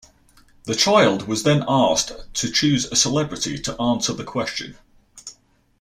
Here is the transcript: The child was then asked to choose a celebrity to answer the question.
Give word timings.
The 0.63 0.73
child 0.73 1.27
was 1.27 1.43
then 1.43 1.63
asked 1.69 2.33
to 2.33 2.51
choose 2.51 2.85
a 2.85 2.95
celebrity 2.95 3.59
to 3.59 3.79
answer 3.79 4.13
the 4.13 4.23
question. 4.23 4.75